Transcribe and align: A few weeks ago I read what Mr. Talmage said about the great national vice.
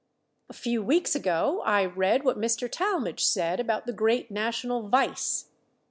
A 0.49 0.53
few 0.53 0.81
weeks 0.81 1.13
ago 1.13 1.61
I 1.63 1.85
read 1.85 2.23
what 2.23 2.35
Mr. 2.35 2.67
Talmage 2.67 3.23
said 3.23 3.59
about 3.59 3.85
the 3.85 3.93
great 3.93 4.31
national 4.31 4.89
vice. 4.89 5.49